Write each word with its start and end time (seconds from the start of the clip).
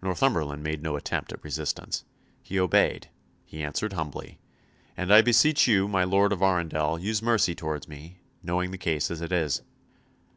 Northumberland 0.00 0.62
made 0.62 0.84
no 0.84 0.94
attempt 0.94 1.32
at 1.32 1.42
resistance. 1.42 2.04
He 2.44 2.60
obeyed, 2.60 3.08
he 3.44 3.64
answered 3.64 3.94
humbly; 3.94 4.38
"and 4.96 5.12
I 5.12 5.20
beseech 5.20 5.66
you, 5.66 5.88
my 5.88 6.04
Lord 6.04 6.32
of 6.32 6.42
Arundel, 6.42 6.96
use 6.96 7.20
mercy 7.20 7.56
towards 7.56 7.88
me, 7.88 8.20
knowing 8.40 8.70
the 8.70 8.78
case 8.78 9.10
as 9.10 9.20
it 9.20 9.32
is." 9.32 9.62